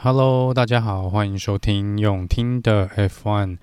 [0.00, 3.58] Hello，大家好，欢迎收听永听的 F1。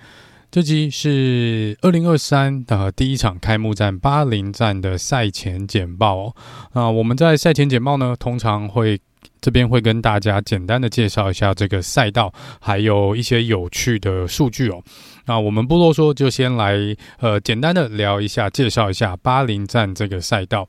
[0.51, 6.35] 这集是二零二三的第一场开幕战巴林站的赛前简报哦。
[6.73, 8.99] 那我们在赛前简报呢，通常会
[9.39, 14.83] 这边会跟大家简单的介绍一下这个赛道，还有一些有趣的数据哦。
[15.25, 16.75] 那我们不啰嗦，就先来
[17.19, 20.67] 呃简单的聊一下，介绍一下巴林站这个赛道。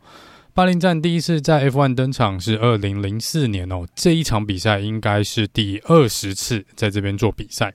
[0.57, 7.75] 巴林站第一次在 F1 登场是二零零四年哦，这一场比赛应该是第二十次在这边做比赛。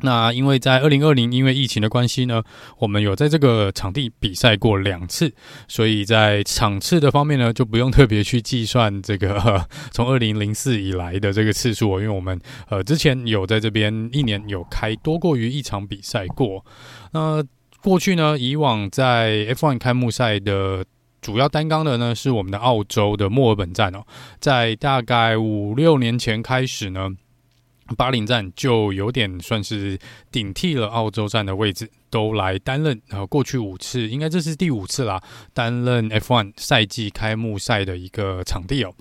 [0.00, 2.42] 那因为在二零二零因为疫情的关系呢，
[2.78, 5.30] 我们有在这个场地比赛过两次，
[5.68, 12.40] 所以在场次的方面呢，就不用特别去计算这个 从二零零四以来的这个次数哦，因为我们
[12.70, 16.64] 呃之前有在这边一年有开多过于一场比赛过。
[17.12, 17.44] 那
[17.82, 20.82] 过去呢，以往在 F1 开幕赛的。
[21.20, 24.04] 主要担纲的呢是我们的澳洲的墨尔本站哦，
[24.40, 27.10] 在大概五六年前开始呢，
[27.96, 29.98] 巴林站就有点算是
[30.30, 38.94] 顶替了澳洲站的位置，都来担任呃过去五次，应该这是第五次啦，担任 F1 赛季开幕赛的一个场地哦。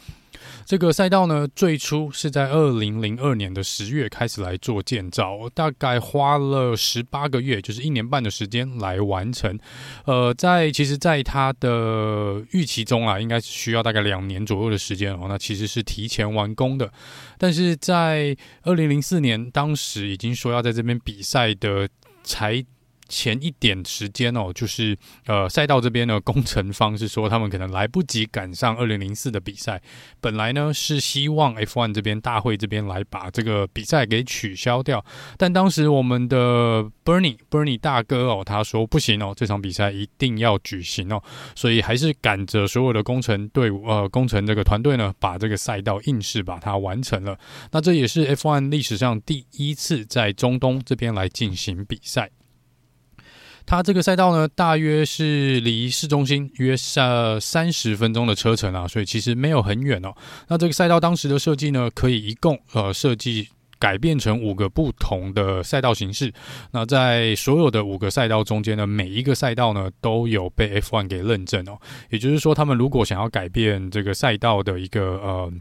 [0.69, 9.57] 这个赛道呢，最初是在二零零二年的十月开始来做建造，大概花了十八个月，就是一年半的时间来完成。
[10.05, 15.25] 呃，在其实，在它的预期中啊，应该是需要大概两年左右的时间哦。
[15.27, 16.93] 那其实是提前完工的，
[17.39, 21.89] 但是在二零零四年，当时已经说要在这边比赛的
[22.23, 22.63] 才。
[23.09, 29.81] 前一点时间哦，就是呃赛道这边呢， 工程方是说他们可能来不及赶上二零零四的比赛。
[30.21, 35.03] 本来呢是希望 F1 这边大会这边来把这个比赛给取消掉，
[35.37, 41.21] 但当时我们的 Bernie Bernie 大哥哦，他说不行哦，这场比赛一定要举行哦，
[41.55, 47.37] 所以还是赶着所有的工程队伍呃工程这个团队呢，把这个赛道硬是把它完成了。
[47.71, 52.29] 那这也是 F1 历史上第一次在中东这边来进行比赛。
[53.69, 60.11] 它这个赛道呢，大约是离市中心约三三十分钟的车程啊，所以其实没有很远哦。
[60.47, 66.33] 那这个赛道当时的设计呢，可以一共呃设计改变成五个不同的赛道形式。
[66.71, 71.77] 那在所有的五个赛道中间呢，每一个赛道呢都有被 F1 给认证哦。
[72.09, 75.53] 也就是说，他们如果想要改变这个赛道的一个呃。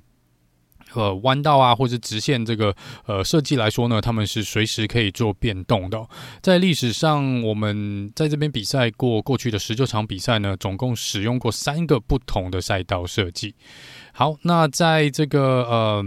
[0.94, 2.74] 呃，弯道啊，或者直线这个
[3.06, 6.06] 呃设计来说呢，他们是随时可以做变动的。
[6.40, 13.54] 在历史上，我们在这边比赛过过去的十九场比赛呢，总共使用过三个不同的赛道设计。
[14.12, 16.04] 好，那在这个呃。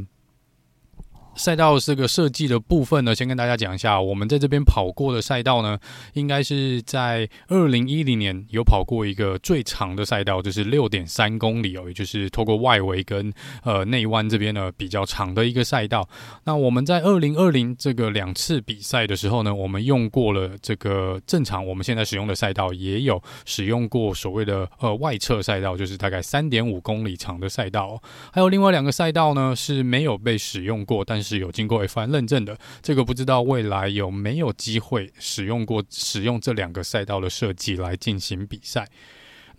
[1.42, 4.00] 赛道这个设计的部分呢，先跟大家讲一下。
[4.00, 5.76] 我们在这边跑过的赛道呢，
[6.14, 16.08] 应该是在二零一零年有跑过一个最长的赛道，就是六点三公里哦，也就是透过外围跟呃内弯这边呢比较长的一个赛道。
[16.44, 28.00] 那我们在二零二零这个两次比赛的时候呢，我们用过了这个正常我们现在使用的赛道，也有使用过所谓的呃外侧赛道，就是大概三点五公里长的赛道。
[28.32, 38.86] 还有另外两个赛道呢是没有被使用过，但是是有经过 F1 认证的，这个不知道未来有没有机会使用过使用这两个赛道的设计来进行比赛。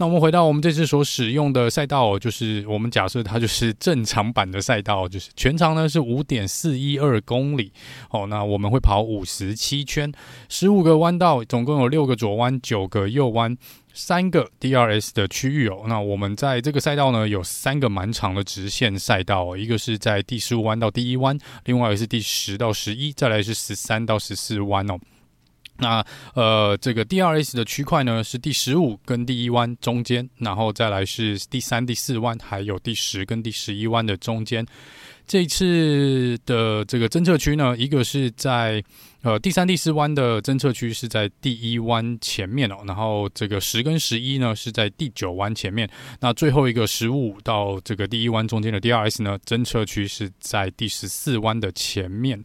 [0.02, 7.72] 那我们回到我们这次所使用的赛道，就是我们假设它就是正常版的赛道，就是全长呢是五点四一二公里。
[8.10, 10.12] 哦，那我们会跑五十七圈，
[10.48, 13.56] 十五个弯道，总共有六个左弯，九个右弯。
[13.94, 24.98] 三个 DRS 的区域哦，那我们在这个赛道呢，有三个蛮长的直线赛道哦，一个是在第十五弯到第一弯，另外一个是第十到十一，再来是十三到十四弯哦。
[25.82, 26.02] 那
[26.34, 34.66] 呃，这个 DRS 的区块呢，是第十五跟第一弯中间，然后再来是第三、第四弯，还有第十跟第十一弯的中间。
[35.32, 38.84] 这一次的这个侦测区呢，一个是在。
[39.22, 45.88] 呃，第三、第四弯的侦测区是在第一弯前面哦，然后这个十跟十一呢是在第九弯前面，
[46.18, 52.42] 那最后一个十五到这个第一弯中间的 DRS 呢，侦测区是在第十四弯的前面。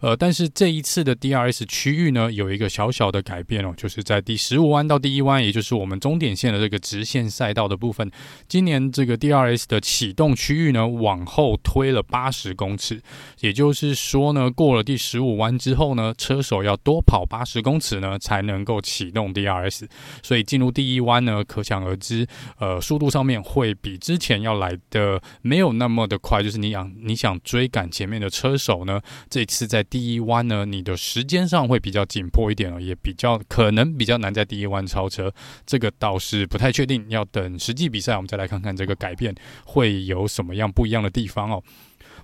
[0.00, 8.08] 呃，但是这一次的 DRS 区域呢，有一个小小的改变哦，就是在第十五弯到第一弯，也就是我们终点线的这个直线赛道的部分，
[8.46, 13.02] 今年这个 DRS 的启动区域呢，往后推了八十公尺，
[13.40, 16.14] 也就是说呢，过了第十五弯之后呢。
[16.20, 19.88] 车手要多跑八十公尺呢，才能够启动 DRS，
[20.22, 22.26] 所以进入第一弯呢，可想而知，
[22.58, 26.42] 呃，速度上面会比之前要来的没有那么的快。
[26.42, 29.00] 就是你想你想追赶前面的车手呢，
[29.30, 35.32] 这次在第一弯呢，你的时间上会比较紧迫一点哦，也比较可能比较难在第一弯超车。
[35.64, 39.34] 这个倒是不太确定，要等实际比赛我们再来看看这个改变
[39.64, 41.62] 会有什么样不一样的地方哦。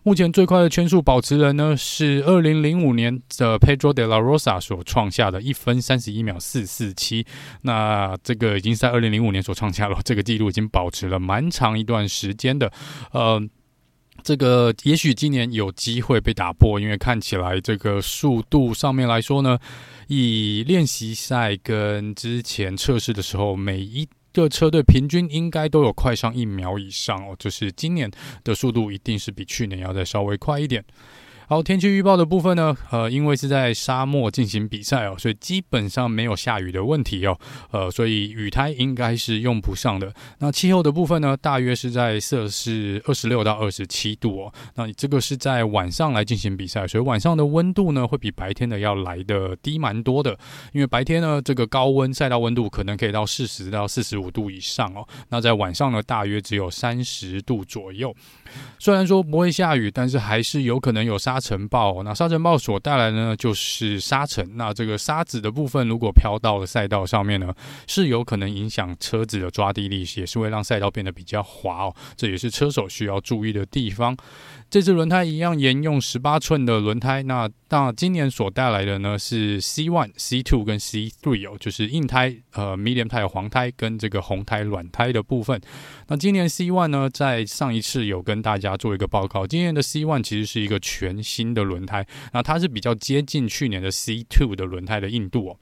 [0.06, 7.26] 目前最快的圈速保持人呢是二零零五年的 Pedro de la Rosa 所创下的一分三十一秒四四七。
[7.62, 12.70] 那这个已经在二零零五年所创下了， 这个记录已经保持了蛮长一段时间的。
[13.10, 13.42] 呃，
[14.22, 19.58] 这个也许今年有机会被打破，因为看起来这个速度上面来说呢，
[20.06, 28.10] 以练习赛跟之前测试的时候，每一各车队平均应该都有快上一秒以上哦，就是今年
[28.44, 30.84] 的速度一定是比去年要再稍微快一点。
[31.48, 37.38] 好，天气预报的部分呢，呃，因为是在沙漠进行比赛哦，所以基本上没有下雨的问题哦，
[37.70, 40.12] 呃，所以雨胎应该是用不上的。
[40.40, 44.52] 那气候的部分呢，大约是在摄氏二十六到二十七度哦。
[44.74, 50.36] 那你这个是在晚上来进行比赛，所以晚上的温度呢，会比白天的要来的低蛮多的。
[50.72, 55.06] 因为白天呢，这个高温赛道温度可能可以到四十到四十五度以上哦。
[55.28, 58.12] 那在晚上呢，大约只有三十度左右。
[58.80, 62.02] 虽然说不会下雨，但是还是有可能有沙沙尘暴。
[62.02, 64.56] 那沙尘暴所带来的呢，就是沙尘。
[64.56, 67.54] 那这个沙子的部分，如果飘到了赛道上面呢，
[67.86, 71.94] 是有可能影响车子的抓地力，也是会让赛道变得比较滑哦。
[72.16, 74.16] 这也是车手需要注意的地方。
[74.68, 85.60] 这次轮胎一样沿用十八寸的轮胎，那那今年所带来的呢是 C one、C two 跟 C three 哦，就是硬胎、呃 medium 胎、黄胎跟这个红胎软胎的部分。
[86.08, 95.56] 那今年 C one 呢，在上一次有跟大家做一个报告，今年的 C one 其实是一个全新的轮胎，那它是比较接近去年的 C two 的轮胎的硬度哦。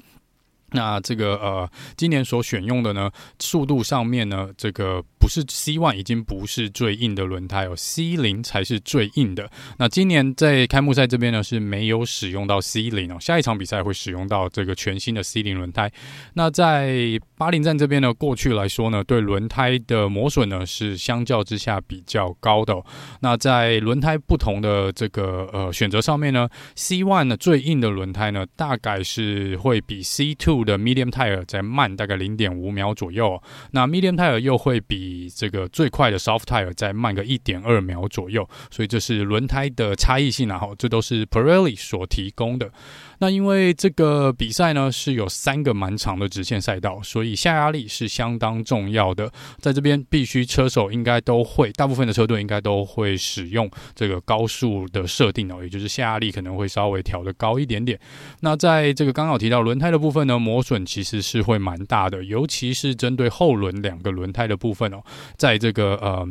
[0.74, 9.50] 那这个呃，今年所选用的呢，速度上面呢，这个不是 C one 已经不是最硬的轮胎哦，C 零才是最硬的。
[9.78, 15.90] 那今年在开幕赛这边呢是没有使用到 C 零哦，下一场比赛会使用到这个全新的 C 零轮胎。
[16.34, 22.80] 那在巴林站这边呢，过去来说呢，对轮胎的磨损呢是相较之下比较高的。
[23.20, 33.42] 那在轮胎不同的这个呃选择上面呢，C one 呢最硬的轮胎呢，大概是会比 C two 的 medium tire 再慢大概零点五秒左右，
[33.72, 42.70] 那 medium tire 又会比这个最快的 soft tire 再慢个一点二秒左右，所以这是轮胎的差异性啊，哈，这都是 Pirelli 所提供的。
[43.18, 49.30] 那因为这个比赛呢是有三个蛮长的直线赛道，所以下压力是相当重要的。
[49.58, 57.98] 在这边必须车手应该都会，大部分的车队应该都会使用这个高速的设定哦，也就是下压力可能会稍微调得高一点点。
[58.40, 65.02] 那在这个刚好提到轮胎的部分呢，磨损其实是会蛮大的，尤其是针对后轮两个轮胎的部分哦，
[65.36, 66.28] 在这个呃。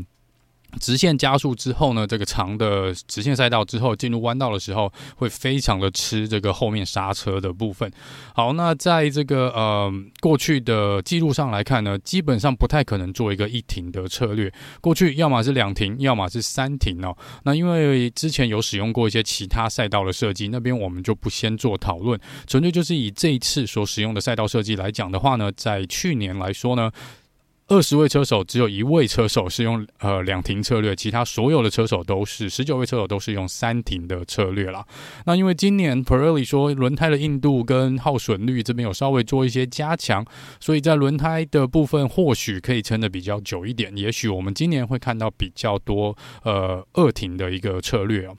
[0.80, 7.92] 直线加速之后呢，这个长的直线赛道之后进入弯道的时候，会非常的吃这个后面刹车的部分。
[8.34, 14.52] 好，那在这个呃过去的记录上来看呢，基本上不太可能做一个一停的策略。
[14.82, 17.16] 过去要么是两停，要么是三停哦。
[17.44, 26.92] 那因为之前有使用过一些其他赛道的设计，那边我们就不先做讨论，纯粹就是以这一次所使用的赛道设计来讲的话呢，在去年来说呢。
[27.74, 34.86] 二十位车手只有一位车手是用呃两停策略，其他所有的车手都是十九位车手都是用三停的策略啦。
[35.26, 40.24] 那因为今年 Pirelli 说轮胎的硬度跟耗损率这边有稍微做一些加强，
[40.60, 43.92] 所以在轮胎的部分或许可以撑得比较久一点。
[43.98, 48.38] 也许我们今年会看到比较多呃二停的一个策略哦。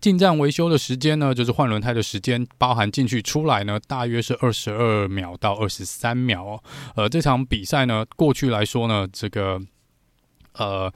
[0.00, 6.62] 进站维修的时间呢，就是换轮胎的时间，包含进去出来呢，大约是二十二秒到二十三秒。
[6.96, 9.60] 呃，这场比赛呢，过去来说呢，这个
[10.54, 10.92] 呃。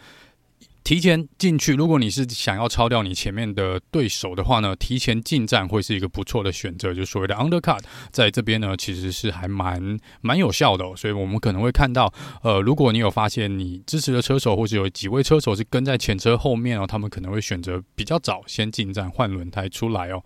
[0.85, 7.81] 提前进去，如果你是想要超掉你前面的对手的话呢，提前进站会是一个不错的选择，就所谓的 undercut，
[8.13, 12.13] 在这边呢其实是还蛮蛮有效的，所以我们可能会看到，
[12.43, 20.23] 呃，如果你有发现你支持的车手或者有几位车手是跟在前车后面哦，他们可能会选择比较早先进站换轮胎出来哦。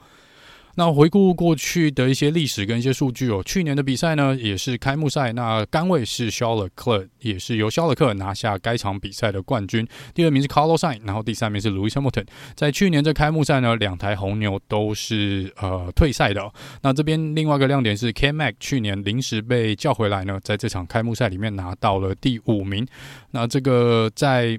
[0.79, 9.85] 那回顾过去的一些历史跟一些数据哦，去年的比赛呢也是开幕赛，那杆位是肖勒克，也是由肖勒克拿下该场比赛的冠军。
[10.15, 12.25] 第二名是 Carlos Sainz，然后第三名是 Lewis Hamilton。
[12.55, 16.49] 在去年这开幕赛呢，两台红牛都是呃退赛的。
[16.83, 22.87] 那这边另外一个亮点是 K Mac，去年临时被叫回来呢，在这场开幕赛里面拿到了第五名。
[23.33, 24.57] 那这个在。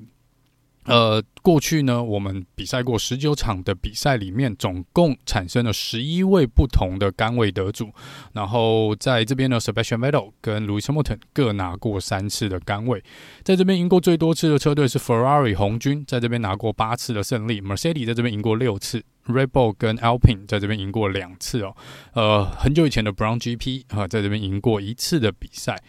[0.89, 7.89] 呃，过去呢，我们比赛过十九场的比赛里面，总共产生了十一位不同的杆位得主。
[8.33, 13.03] 然后在这边呢，Sebastian Vettel 跟 Lewis Hamilton 各拿过三次的杆位。
[13.43, 17.61] 在这边赢过最多次的车队是 Ferrari 红军，在这边拿过八次的胜利。
[17.61, 21.75] Mercedes 在这边赢过六次，Red Bull 跟 Alpine 在这边赢过两次哦。
[22.13, 25.79] 呃，很久以前的 Brown GP 啊、在这边赢过一次的比赛。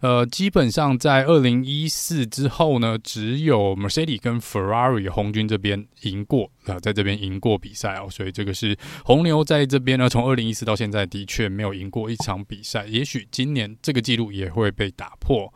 [0.00, 15.52] 呃，基本上在二零一四之后呢，只有 Mercedes 跟 Ferrari 红军这边赢过啊、在这边赢过比赛哦，所以这个是红牛在这边呢，从二零一四到现在的确没有赢过一场比赛，也许今年这个记录也会被打破。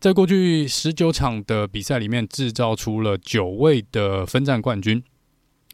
[0.00, 5.02] 在过去十九场的比赛里面，制造出了九位的分站冠军。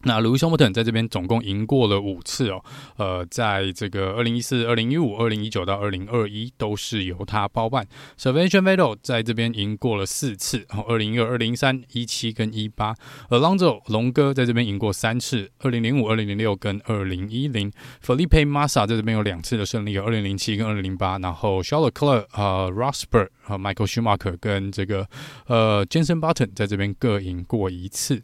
[0.02, 2.64] 那 Lewis Hamilton 在这边总共赢过了五次哦，
[2.96, 7.86] 呃，在这个二零一四、二零一五、二零一九到二零二一都是由他包办。
[8.18, 12.94] Sebastian Vettel 在这边赢过了四次，然后二零一二、二零一三、一七跟一八。
[13.30, 17.72] Alonso 龙哥在这边赢过三次，二零零五、二零零六跟二零一零。
[18.04, 21.18] Felipe Massa 在这边有两次的胜利，有二零零七跟二零零八。
[21.18, 25.08] 然后 Charles Lecler 呃 Rosberg 和 Michael Schumacher 跟这个
[25.46, 28.22] 呃 Jenson Button 在这边各赢过一次。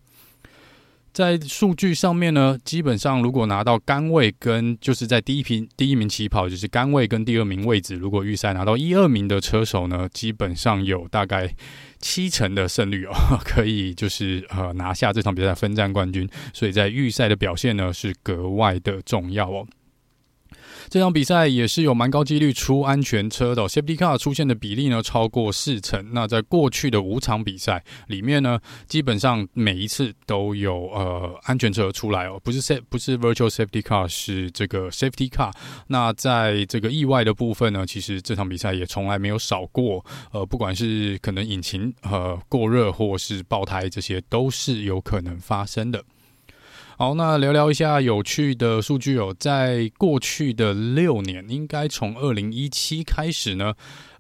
[1.14, 11.54] 在数据上面呢，基本上如果拿到杆位跟就是在第一名第一名起跑，就是杆位跟第二名位置，如果预赛拿到一二名的车手呢，基本上有大概
[12.00, 13.12] 七成的胜率哦，
[13.44, 19.64] 可以就是呃拿下这场比赛分站冠军，所以在预赛的表现呢是格外的重要哦。
[20.88, 26.12] 这场比赛也是有蛮高几率出安全车的，Safety Car 出现的比例呢超过四成。
[26.12, 35.52] 那在过去的五场比赛里面呢，基本上每一次都有呃安全车出来哦，不是 Sa 不是 Virtual Safety Car，是这个 Safety Car。
[35.88, 40.04] 那在这个意外的部分呢，其实这场比赛也从来没有少过。
[40.32, 46.04] 呃，不管是可能引擎呃过热或是爆胎，这些都是有可能发生的。
[46.96, 49.34] 好，那聊聊一下有趣的数据哦。
[49.40, 53.74] 在过去的六年，应该从二零一七开始呢。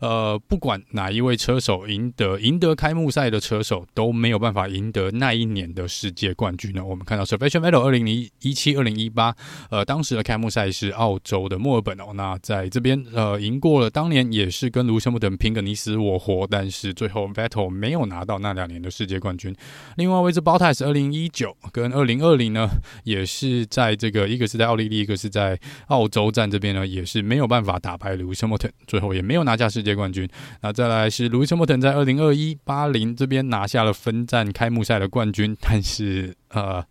[0.04, 6.84] 呃，不管哪一位车手赢得赢得开幕赛的车手都没有办法赢得那一年的世界冠军呢。
[6.84, 9.34] 我们看到 Sebastian Vettel 二零一七、二零一八，
[9.70, 12.12] 呃，当时的开幕赛是澳洲的墨尔本哦。
[12.14, 19.56] 那在这边呃赢过了，当年也是跟卢森堡等拼个你死我活，但是最后 Vettel 没有拿到那两年的世界冠军。
[19.96, 22.68] 另外一位是 Bottas 二零一九跟二零二零呢，
[23.04, 30.28] 也是在这个一个是在奥地利，一个是在澳洲站这边呢，也是没有办法打败卢森堡，最后也没有拿下世界冠军，
[30.62, 36.84] 那再来是路易斯·莫腾在二零二一巴林这边拿下了分站开幕赛的冠军，但是呃，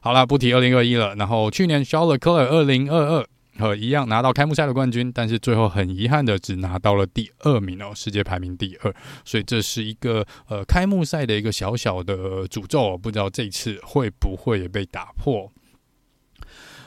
[0.00, 1.14] 好了，不提二零二一了。
[1.14, 3.26] 然后去年肖勒克尔二零二二
[3.58, 8.94] 和一样拿到开幕赛的冠军，但是最后很遗憾的只拿到了第二名哦，世界排名第二。
[9.24, 15.50] 所以这是一个呃开幕赛的一个小小的诅咒，不知道这次会不会被打破。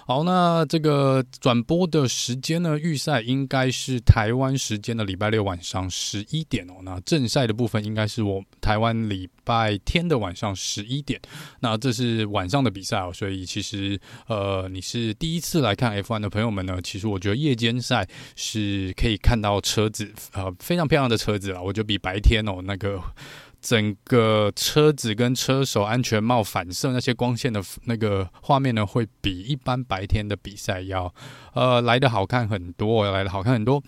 [0.07, 2.77] 好，那这个转播的时间呢？
[2.77, 6.75] 预赛应该是台湾时间的礼拜六晚上十一点哦。
[6.83, 11.19] 那正赛的部分应该是我台湾礼拜天的晚上十一点。
[11.59, 21.59] 那这是晚上的比赛哦，所以其实呃，你是第一次来看 F1 的朋友们呢，其实我觉得夜间赛是可以看到车子呃非常漂亮的车子啦。
[21.59, 23.01] 我觉得比白天哦那个。
[23.65, 31.11] 整个车子跟车手安全帽反射那些光线的那个画面呢，会比一般白天的比赛要
[31.53, 33.81] 呃来的好看很多，来的好看很多。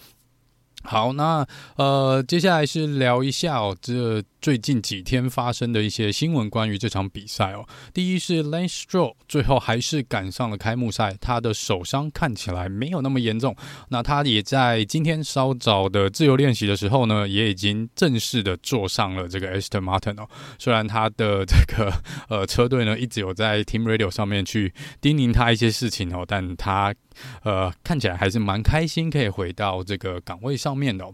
[0.89, 7.65] 好，那呃，接下来是聊一下哦，这最近几天发生的一些新闻，关于这场比赛哦。
[7.93, 13.53] 第一是 Lance Stroll 最后还是赶上了开幕赛，他的手伤看起来没有那么严重。
[13.89, 20.29] 那他也在今天稍早的自由练习的时候呢，也已经正式的坐上了这个 Aston Martin 哦。
[20.57, 21.91] 虽然他的这个
[22.29, 26.95] 呃车队呢一直有在 Team Radio 上面去叮咛他一些事情哦，但他。
[27.43, 31.05] 呃，看起来还是蛮开心，可以回到这个岗位上面的。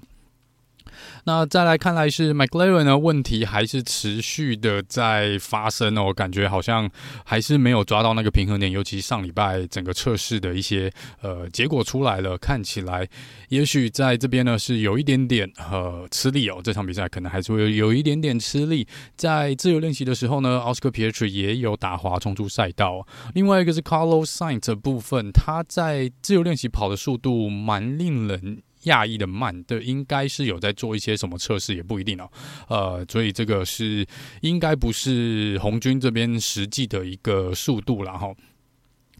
[1.25, 6.89] 那再来看来是 McLaren 的问题还是持续的在发生哦，感觉好像
[7.25, 13.07] 还是没有抓到那个平衡点，尤其上礼拜整个测试的一些呃结果出来了，看起来
[13.49, 18.87] 也许在这边呢是有一点点呃吃力哦，这场比赛可能还是会有一点点吃力。
[19.15, 23.05] 在自由练习的时候呢，Oscar Piastri 也有打滑冲出赛道。
[23.33, 28.61] 另外一个是 Carlos Sainz 的部分，他在自由练习跑的速度蛮令人。
[28.83, 32.29] 亚裔的慢对，应该是有在做一些什么测试，也不一定哦。
[32.67, 34.05] 呃，所以这个是
[34.41, 38.33] 应该不是红军这边实际的一个速度了哈。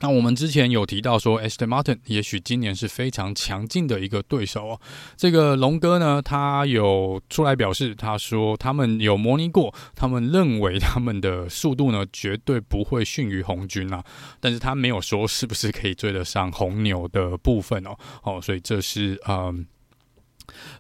[0.04, 4.82] 那我们之前有提到说，Aston Martin 也许今年是非常强劲的一个对手哦。
[5.16, 14.04] 这个龙哥呢，他有出来表示，他说他们有模拟过，他们认为他们的速度呢绝对不会逊于红军啊，
[14.42, 17.96] 但是他没有说是不是可以追得上红牛的部分哦。
[18.24, 19.66] 哦，所以这是嗯。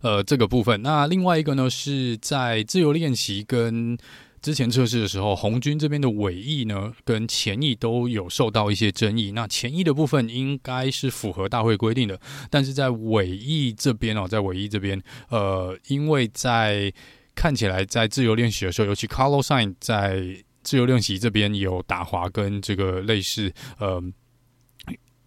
[0.01, 0.82] 呃，这个部分。
[0.82, 3.98] 那另外一个呢，是在自由练习跟
[4.43, 9.31] 之前测试的时候，红军这边的尾翼呢跟前翼都有受到一些争议。
[9.31, 12.19] 那前翼的部分应该是符合大会规定的，
[12.50, 16.91] 但是在尾翼这边哦，在尾翼这边，呃，因为在
[17.33, 20.21] 看起来在自由练习的时候，尤其 Carlos Sign 在
[20.62, 24.03] 自由练习这边有打滑跟这个类似呃。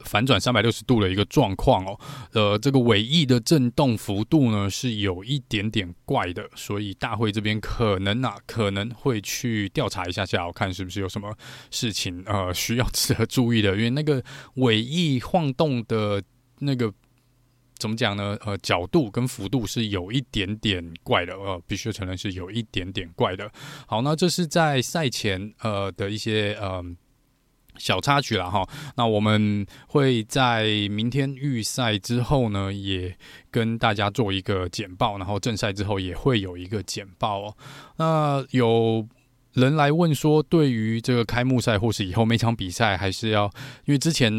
[0.07, 1.99] 反转三百六十度的一个状况哦，
[2.33, 11.37] 呃，这个尾翼的震动幅度呢是有一点点怪的，所以大会这边可能啊可能会去调查一下下，我看是不是有什么
[11.71, 14.23] 事情呃需要值得注意的，因为那个
[14.55, 16.23] 尾翼晃动的
[16.61, 16.93] 那个
[17.79, 18.39] 怎么讲呢？
[18.47, 23.51] 呃，角度跟幅度是有一点点怪的，呃，必须承认是有一点点怪的。
[23.87, 26.85] 好，那这是在赛前呃的一些呃。
[27.79, 28.67] 小插曲了哈，
[28.97, 33.17] 那我们会在明天预赛之后呢，也
[33.51, 37.57] 跟大家做一个简报，然后正赛之后也会有一个简报哦。
[37.97, 39.07] 那有
[39.55, 43.45] 人来问说，对于这个开幕赛或是以后每场比赛，还是要
[43.85, 44.39] 因为之前。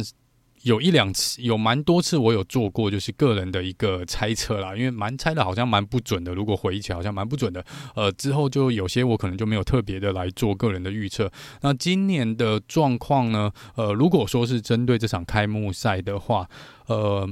[0.67, 6.33] 有一两次，有蛮多次，我有做过，就是个人的一个猜测啦，因为蛮猜的好像蛮不准的。
[6.33, 7.65] 如果回忆起来，好像蛮不准的。
[7.95, 11.31] 呃，之后就有些我可能就没有特别的来做个人的预测。
[11.61, 13.49] 那今年的状况呢？
[13.75, 16.49] 呃，如果说是针对这场开幕赛的话，
[16.87, 17.25] 呃，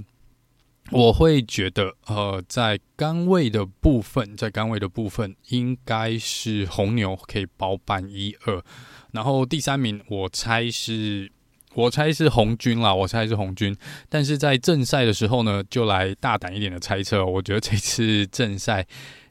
[0.92, 8.64] 我会觉得，呃，在杆位的部分，在杆位的部分，应该是红牛可以包办一二，
[9.12, 11.34] 然后第三名我猜是。
[11.76, 13.76] 我猜是红军啦，我猜是红军，
[14.08, 17.26] 但是在正赛的时候呢，就来大胆一点的猜测。
[17.26, 18.88] 我觉得这次正赛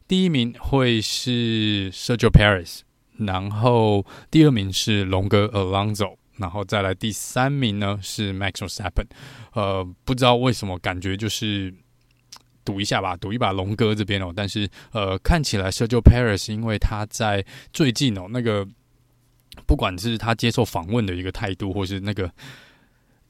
[0.06, 2.80] 第一名会是 Sergio Paris，
[3.16, 9.08] 然后第二名是龙哥 Alonso，然后再来第三名呢是 Max v s t a p p e n。
[9.54, 11.72] 呃，不知道为什么感觉就是
[12.62, 14.30] 赌一下吧，赌一把龙哥这边哦。
[14.36, 18.68] 但是呃，看起来 Sergio Paris 因为他在最近哦那个。
[19.66, 22.30] 不管是他接受访问的一个态度，或是那个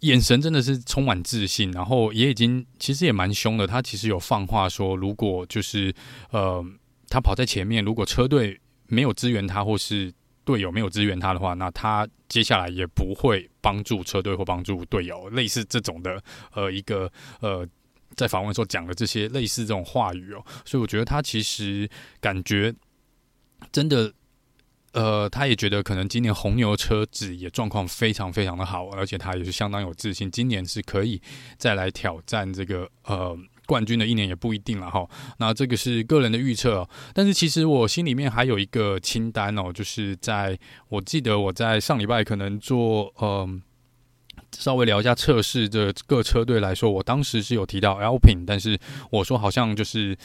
[0.01, 1.71] 眼神，真的是充满自信。
[1.73, 3.67] 然后也已经其实也蛮凶的。
[3.67, 5.95] 他其实有放话说，如果就是
[6.31, 6.65] 呃，
[7.09, 10.13] 他跑在前面，如果车队没有支援他，或是
[10.45, 15.29] 队友没有支援他的话，那他接下来也不会帮助车队或帮助队友。
[15.31, 17.67] 类似这种的呃一个呃，
[18.17, 20.45] 在访问时候讲的这些类似这种话语哦。
[20.65, 21.89] 所以我觉得他其实
[22.21, 22.75] 感觉
[23.71, 24.13] 真的。
[24.95, 31.21] 呃，他也觉得可能今年红牛车子也状况非常非常的好，而且他也是相当有自信，今年是可以
[31.59, 35.05] 再来挑战这个呃冠军的一年也不一定了哈。
[35.39, 40.57] 那这个是个人的预测哦，但是其实我心里面还有一个清单哦，就是在
[40.89, 43.49] 我记得我在上礼拜可能做呃
[44.57, 48.79] 稍微聊一下测试的各车队来说，我当时是有提到 LPIN，但是
[49.11, 50.17] 我说好像就是。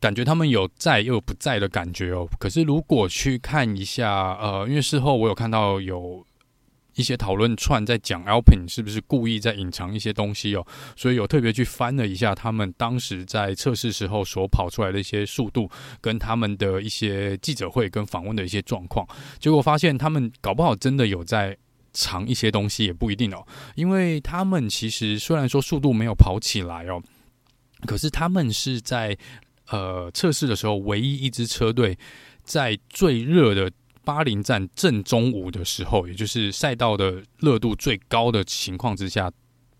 [0.00, 2.28] 感觉他们有在又有不在的感觉哦。
[2.38, 6.24] 可是如果去看一下，呃，因为事后我有看到有
[6.94, 19.06] 一些讨论串在讲 Alpin 是不是故意在隐藏一些东西哦，所以有特别去翻了一下他们当时在测试时候所跑出来的一些速度，跟他们的一些记者会跟访问的一些状况，
[19.38, 21.56] 结果发现他们搞不好真的有在
[21.92, 23.46] 藏一些东西，也不一定哦。
[23.76, 27.00] 因为他们其实虽然说速度没有跑起来哦，
[27.86, 29.16] 可是他们是在。
[29.70, 31.98] 呃，测试的时候，唯一一支车队
[32.42, 33.70] 在最热的
[34.02, 39.30] 巴林站正中午的时候，也就是赛道的热度最高的情况之下，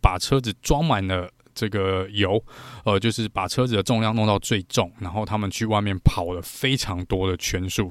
[0.02, 2.44] 把车子装满了这个油，
[2.84, 7.90] 呃，就是把车子的重量弄到最重，然后他们去外面跑了非常多的圈数。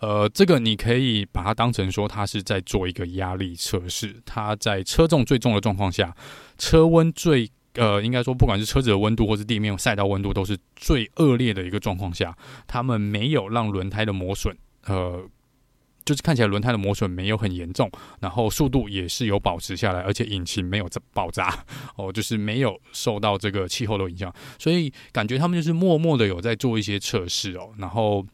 [0.00, 4.20] 呃，这个你可以把它当成说，它是在做一个压力测试。
[4.26, 6.14] 它在车重最重的状况下，
[6.58, 7.50] 车温最。
[7.74, 15.24] 呃，应该说，不管是车子的温度，或是地面赛道温度，都是最恶劣的一个状况下，他们没有让轮胎的磨损，呃，
[16.04, 21.64] 就是看起来轮胎的磨损没有很严重，然后速度也是有保持下来，而且引擎没有爆炸，
[21.96, 28.26] 哦，就是没有受到这个气候的影响，所以感觉他们就是默默的有在做一些测试哦，然后。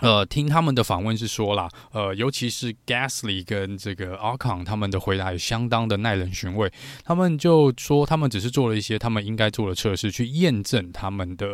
[0.00, 6.70] 呃，听他们的访问是说啦，呃，尤其是 Gasly 跟这个 Ocon 他们的回答也相当的耐人寻味。
[7.02, 11.46] 他们就说，他们只是做了一些他们应该做的测试，去验证他们的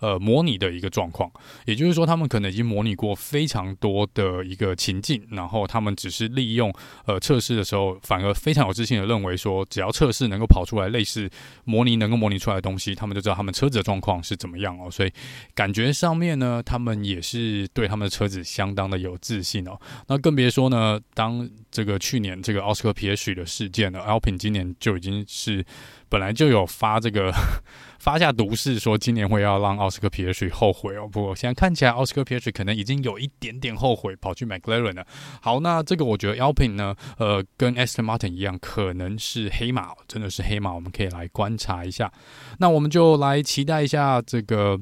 [0.00, 1.30] 呃模拟的一个状况。
[1.64, 6.70] 也就是说，他们可能已经模拟过非常多的一个情境，然后他们只是利用
[7.06, 11.30] 呃测试的时候，反而非常有自信的认为说，只要测试能够跑出来类似
[11.64, 14.90] 模拟能够模拟出来的东西，他们就知道他们车子的状况是怎么样哦。
[14.90, 15.10] 所以
[15.54, 17.69] 感觉上面呢，他们也是。
[17.72, 19.78] 对他们的车子相当的有自信哦。
[20.08, 25.64] 那更别说呢，当这个去年这个奥斯科皮耶许的事件呢，Alpin 今年就已经是
[26.08, 27.32] 本来就有发这个
[28.00, 31.06] 发下毒誓，说今年会要让奥斯科皮耶许后悔哦。
[31.06, 35.06] 不过现在看起来，奥斯科皮耶许可能已经有一点点后悔，跑去 McLaren 了。
[35.40, 42.10] 好，那这个我觉得 Alpin 呢，呃，跟 Aston Martin 一样，可能是黑马，真的是黑马，我们可以来观察一下。
[42.58, 44.80] 那我们就来期待一下这个。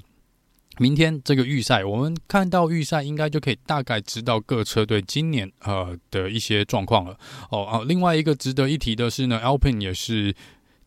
[0.78, 7.18] 明天这个预赛，我们看到预赛应该就可以大概知道各车队今年呃的一些状况了。
[7.50, 10.34] 哦啊，另外一个值得一提的是呢，Alpine 也是。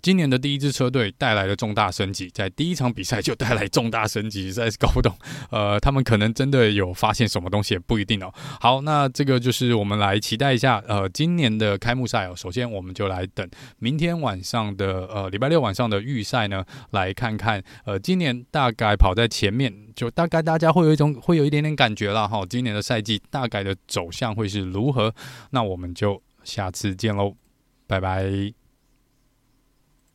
[0.02, 5.16] 今年的第一支车队带来了重大升级，在第一场比赛就带来重大升级，实在是搞不懂。
[5.52, 8.34] 呃，他们可能真的有发现什么东西，也不一定哦。
[8.60, 12.34] 好，那这个就是我们来期待一下，呃，今年的开幕赛哦。
[12.36, 22.44] 首先，我们就来等明天晚上的呃礼拜六晚上的预赛呢，来看看呃今年大概跑在前面，就大概大家会有一种会有一点点感觉了哈。
[22.50, 25.14] 今年的赛季大概的走向会是如何？
[25.52, 27.36] 那我们就下次见喽，
[27.88, 28.61] 拜拜。